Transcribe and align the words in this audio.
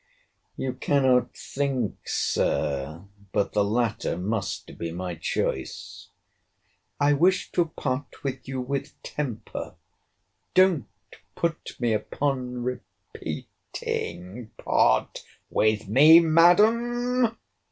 You 0.57 0.73
cannot 0.73 1.35
think, 1.37 1.99
Sir, 2.07 3.05
but 3.31 3.53
the 3.53 3.63
latter 3.63 4.17
must 4.17 4.75
be 4.79 4.91
my 4.91 5.13
choice. 5.13 6.07
I 6.99 7.13
wish 7.13 7.51
to 7.51 7.65
part 7.65 8.23
with 8.23 8.47
you 8.47 8.61
with 8.61 8.99
temper—don't 9.03 10.87
put 11.35 11.79
me 11.79 11.93
upon 11.93 12.63
repeating— 12.63 14.49
Part 14.57 15.21
with 15.51 15.87
me, 15.87 16.19
Madam! 16.19 17.37